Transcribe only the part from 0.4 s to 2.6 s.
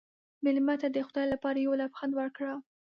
مېلمه ته د خدای لپاره یو لبخند ورکړه.